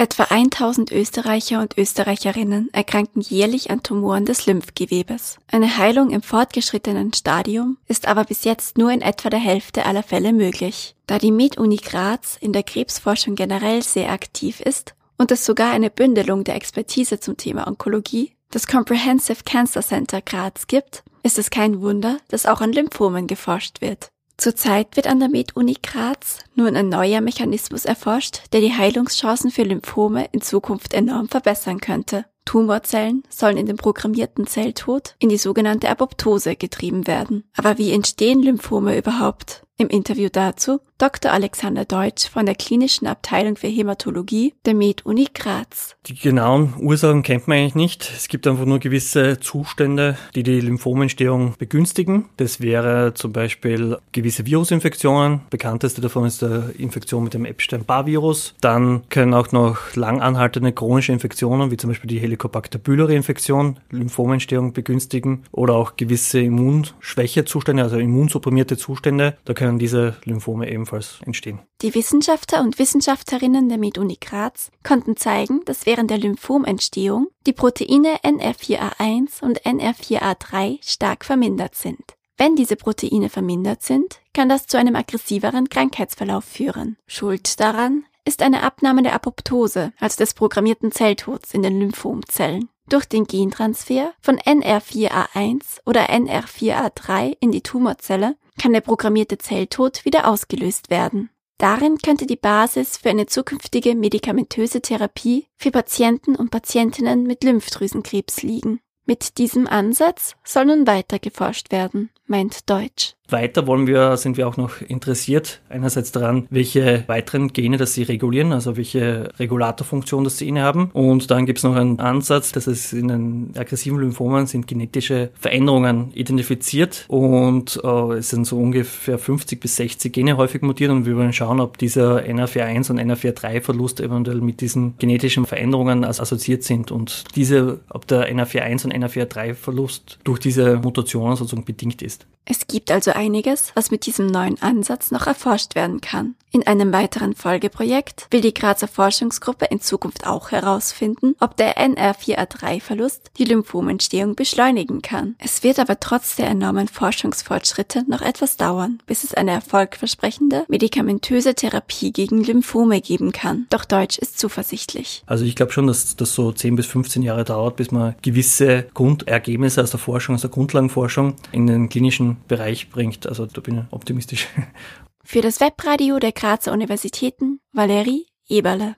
Etwa 0.00 0.28
1000 0.30 0.92
Österreicher 0.92 1.60
und 1.60 1.76
Österreicherinnen 1.76 2.68
erkranken 2.72 3.20
jährlich 3.20 3.72
an 3.72 3.82
Tumoren 3.82 4.26
des 4.26 4.46
Lymphgewebes. 4.46 5.38
Eine 5.50 5.76
Heilung 5.76 6.10
im 6.10 6.22
fortgeschrittenen 6.22 7.12
Stadium 7.12 7.78
ist 7.88 8.06
aber 8.06 8.22
bis 8.22 8.44
jetzt 8.44 8.78
nur 8.78 8.92
in 8.92 9.00
etwa 9.00 9.28
der 9.28 9.40
Hälfte 9.40 9.86
aller 9.86 10.04
Fälle 10.04 10.32
möglich. 10.32 10.94
Da 11.08 11.18
die 11.18 11.32
MedUni 11.32 11.78
Graz 11.78 12.36
in 12.40 12.52
der 12.52 12.62
Krebsforschung 12.62 13.34
generell 13.34 13.82
sehr 13.82 14.12
aktiv 14.12 14.60
ist 14.60 14.94
und 15.16 15.32
es 15.32 15.44
sogar 15.44 15.72
eine 15.72 15.90
Bündelung 15.90 16.44
der 16.44 16.54
Expertise 16.54 17.18
zum 17.18 17.36
Thema 17.36 17.66
Onkologie, 17.66 18.36
das 18.52 18.68
Comprehensive 18.68 19.42
Cancer 19.44 19.82
Center 19.82 20.22
Graz 20.22 20.68
gibt, 20.68 21.02
ist 21.24 21.38
es 21.38 21.50
kein 21.50 21.80
Wunder, 21.80 22.18
dass 22.28 22.46
auch 22.46 22.60
an 22.60 22.72
Lymphomen 22.72 23.26
geforscht 23.26 23.80
wird. 23.80 24.10
Zurzeit 24.38 24.94
wird 24.94 25.08
an 25.08 25.18
der 25.18 25.28
Med-Uni 25.28 25.76
Graz 25.82 26.38
nun 26.54 26.76
ein 26.76 26.88
neuer 26.88 27.20
Mechanismus 27.20 27.84
erforscht, 27.84 28.42
der 28.52 28.60
die 28.60 28.72
Heilungschancen 28.72 29.50
für 29.50 29.64
Lymphome 29.64 30.28
in 30.30 30.40
Zukunft 30.40 30.94
enorm 30.94 31.28
verbessern 31.28 31.80
könnte. 31.80 32.24
Tumorzellen 32.44 33.24
sollen 33.28 33.56
in 33.56 33.66
den 33.66 33.76
programmierten 33.76 34.46
Zelltod 34.46 35.16
in 35.18 35.28
die 35.28 35.36
sogenannte 35.36 35.88
Apoptose 35.90 36.54
getrieben 36.54 37.08
werden. 37.08 37.50
Aber 37.56 37.78
wie 37.78 37.92
entstehen 37.92 38.40
Lymphome 38.40 38.96
überhaupt? 38.96 39.64
Im 39.80 39.88
Interview 39.90 40.28
dazu 40.30 40.80
Dr. 40.98 41.30
Alexander 41.30 41.84
Deutsch 41.84 42.28
von 42.28 42.44
der 42.44 42.56
Klinischen 42.56 43.06
Abteilung 43.06 43.54
für 43.54 43.68
Hämatologie 43.68 44.52
der 44.66 44.74
Med-Uni 44.74 45.28
Graz. 45.32 45.94
Die 46.06 46.16
genauen 46.16 46.74
Ursachen 46.80 47.22
kennt 47.22 47.46
man 47.46 47.58
eigentlich 47.58 47.76
nicht. 47.76 48.12
Es 48.16 48.26
gibt 48.26 48.48
einfach 48.48 48.64
nur 48.64 48.80
gewisse 48.80 49.38
Zustände, 49.38 50.18
die 50.34 50.42
die 50.42 50.60
Lymphomentstehung 50.60 51.54
begünstigen. 51.56 52.24
Das 52.36 52.60
wäre 52.60 53.14
zum 53.14 53.32
Beispiel 53.32 53.98
gewisse 54.10 54.44
Virusinfektionen. 54.44 55.42
Bekannteste 55.50 56.00
davon 56.00 56.26
ist 56.26 56.42
die 56.42 56.82
Infektion 56.82 57.22
mit 57.22 57.34
dem 57.34 57.44
Epstein-Barr-Virus. 57.44 58.56
Dann 58.60 59.08
können 59.08 59.34
auch 59.34 59.52
noch 59.52 59.94
lang 59.94 60.20
anhaltende 60.20 60.72
chronische 60.72 61.12
Infektionen, 61.12 61.70
wie 61.70 61.76
zum 61.76 61.90
Beispiel 61.90 62.08
die 62.08 62.18
Helicobacter 62.18 62.80
pylori-Infektion, 62.80 63.78
Lymphomentstehung 63.90 64.72
begünstigen 64.72 65.44
oder 65.52 65.74
auch 65.74 65.94
gewisse 65.96 66.40
Immunschwächezustände, 66.40 67.84
also 67.84 67.98
immunsupprimierte 67.98 68.76
Zustände. 68.76 69.36
Da 69.44 69.54
können 69.54 69.67
diese 69.76 70.16
Lymphome 70.24 70.66
eben 70.66 70.78
ebenfalls 70.78 71.20
entstehen. 71.26 71.60
Die 71.82 71.94
Wissenschaftler 71.94 72.62
und 72.62 72.78
Wissenschaftlerinnen 72.78 73.68
der 73.68 73.78
MedUni 73.78 74.16
Graz 74.20 74.70
konnten 74.84 75.16
zeigen, 75.16 75.60
dass 75.64 75.86
während 75.86 76.10
der 76.10 76.18
Lymphomentstehung 76.18 77.28
die 77.46 77.52
Proteine 77.52 78.16
NR4A1 78.22 79.42
und 79.42 79.62
NR4A3 79.62 80.78
stark 80.82 81.24
vermindert 81.24 81.74
sind. 81.74 82.14
Wenn 82.36 82.54
diese 82.54 82.76
Proteine 82.76 83.28
vermindert 83.28 83.82
sind, 83.82 84.20
kann 84.32 84.48
das 84.48 84.68
zu 84.68 84.78
einem 84.78 84.94
aggressiveren 84.94 85.68
Krankheitsverlauf 85.68 86.44
führen. 86.44 86.96
Schuld 87.08 87.58
daran 87.58 88.04
ist 88.24 88.42
eine 88.42 88.62
Abnahme 88.62 89.02
der 89.02 89.14
Apoptose, 89.14 89.92
also 89.98 90.18
des 90.18 90.34
programmierten 90.34 90.92
Zelltods 90.92 91.52
in 91.52 91.62
den 91.62 91.80
Lymphomzellen. 91.80 92.68
Durch 92.88 93.06
den 93.06 93.24
Gentransfer 93.24 94.12
von 94.20 94.38
NR4A1 94.38 95.80
oder 95.84 96.08
NR4A3 96.08 97.36
in 97.40 97.50
die 97.50 97.62
Tumorzelle 97.62 98.36
kann 98.58 98.72
der 98.72 98.80
programmierte 98.80 99.38
Zelltod 99.38 100.04
wieder 100.04 100.28
ausgelöst 100.28 100.90
werden. 100.90 101.30
Darin 101.58 101.98
könnte 101.98 102.26
die 102.26 102.36
Basis 102.36 102.98
für 102.98 103.10
eine 103.10 103.26
zukünftige 103.26 103.96
medikamentöse 103.96 104.80
Therapie 104.80 105.48
für 105.56 105.72
Patienten 105.72 106.36
und 106.36 106.50
Patientinnen 106.50 107.24
mit 107.24 107.42
Lymphdrüsenkrebs 107.42 108.42
liegen. 108.42 108.80
Mit 109.08 109.38
diesem 109.38 109.66
Ansatz 109.66 110.36
soll 110.44 110.66
nun 110.66 110.86
weiter 110.86 111.18
geforscht 111.18 111.72
werden, 111.72 112.10
meint 112.26 112.68
Deutsch. 112.68 113.14
Weiter 113.30 113.66
wollen 113.66 113.86
wir, 113.86 114.16
sind 114.16 114.38
wir 114.38 114.48
auch 114.48 114.56
noch 114.56 114.80
interessiert, 114.80 115.60
einerseits 115.68 116.12
daran, 116.12 116.46
welche 116.48 117.04
weiteren 117.08 117.52
Gene 117.52 117.76
das 117.76 117.92
sie 117.92 118.02
regulieren, 118.02 118.52
also 118.52 118.78
welche 118.78 119.30
Regulatorfunktion 119.38 120.24
das 120.24 120.38
sie 120.38 120.48
innehaben. 120.48 120.90
Und 120.94 121.30
dann 121.30 121.44
gibt 121.44 121.58
es 121.58 121.64
noch 121.64 121.76
einen 121.76 122.00
Ansatz, 122.00 122.52
dass 122.52 122.66
es 122.66 122.94
in 122.94 123.08
den 123.08 123.52
aggressiven 123.54 123.98
Lymphomen 123.98 124.46
sind 124.46 124.66
genetische 124.66 125.30
Veränderungen 125.38 126.10
identifiziert 126.14 127.04
und 127.08 127.78
äh, 127.84 128.14
es 128.14 128.30
sind 128.30 128.46
so 128.46 128.56
ungefähr 128.58 129.18
50 129.18 129.60
bis 129.60 129.76
60 129.76 130.10
Gene 130.10 130.38
häufig 130.38 130.62
mutiert 130.62 130.90
und 130.90 131.04
wir 131.04 131.16
wollen 131.16 131.34
schauen, 131.34 131.60
ob 131.60 131.76
dieser 131.76 132.22
NRF4 132.22 132.90
und 132.90 132.98
NRF3-Verlust 132.98 134.00
eventuell 134.00 134.40
mit 134.40 134.62
diesen 134.62 134.96
genetischen 134.96 135.44
Veränderungen 135.44 136.02
assoziiert 136.04 136.62
sind 136.62 136.90
und 136.90 137.24
diese, 137.36 137.80
ob 137.90 138.06
der 138.06 138.32
NRF1 138.34 138.84
und 138.84 138.94
NRF3-Verlust 139.02 140.18
durch 140.24 140.38
diese 140.38 140.76
Mutationen 140.76 141.36
sozusagen 141.36 141.64
bedingt 141.64 142.02
ist. 142.02 142.26
Es 142.50 142.66
gibt 142.66 142.90
also 142.90 143.10
einiges, 143.10 143.72
was 143.74 143.90
mit 143.90 144.06
diesem 144.06 144.26
neuen 144.26 144.60
Ansatz 144.62 145.10
noch 145.10 145.26
erforscht 145.26 145.74
werden 145.74 146.00
kann. 146.00 146.34
In 146.50 146.66
einem 146.66 146.94
weiteren 146.94 147.34
Folgeprojekt 147.34 148.26
will 148.30 148.40
die 148.40 148.54
Grazer 148.54 148.88
Forschungsgruppe 148.88 149.66
in 149.66 149.82
Zukunft 149.82 150.26
auch 150.26 150.50
herausfinden, 150.50 151.34
ob 151.40 151.58
der 151.58 151.76
NR4A3-Verlust 151.76 153.32
die 153.36 153.44
Lymphomentstehung 153.44 154.34
beschleunigen 154.34 155.02
kann. 155.02 155.36
Es 155.38 155.62
wird 155.62 155.78
aber 155.78 156.00
trotz 156.00 156.36
der 156.36 156.48
enormen 156.48 156.88
Forschungsfortschritte 156.88 158.04
noch 158.08 158.22
etwas 158.22 158.56
dauern, 158.56 159.02
bis 159.06 159.24
es 159.24 159.34
eine 159.34 159.50
erfolgversprechende 159.50 160.64
medikamentöse 160.68 161.54
Therapie 161.54 162.12
gegen 162.12 162.42
Lymphome 162.42 163.02
geben 163.02 163.32
kann. 163.32 163.66
Doch 163.68 163.84
Deutsch 163.84 164.16
ist 164.16 164.38
zuversichtlich. 164.38 165.22
Also 165.26 165.44
ich 165.44 165.54
glaube 165.54 165.72
schon, 165.72 165.86
dass 165.86 166.16
das 166.16 166.32
so 166.32 166.50
10 166.50 166.76
bis 166.76 166.86
15 166.86 167.20
Jahre 167.20 167.44
dauert, 167.44 167.76
bis 167.76 167.90
man 167.90 168.14
gewisse 168.22 168.86
Grundergebnisse 168.94 169.82
aus 169.82 169.90
der 169.90 170.00
Forschung, 170.00 170.34
aus 170.34 170.40
der 170.40 170.50
Grundlagenforschung 170.50 171.34
in 171.52 171.66
den 171.66 171.90
klinischen 171.90 172.37
Bereich 172.46 172.90
bringt. 172.90 173.26
Also 173.26 173.46
da 173.46 173.60
bin 173.60 173.78
ich 173.78 173.92
optimistisch. 173.92 174.48
Für 175.24 175.42
das 175.42 175.60
Webradio 175.60 176.18
der 176.18 176.32
Grazer 176.32 176.72
Universitäten 176.72 177.60
Valerie 177.72 178.26
Eberle. 178.48 178.96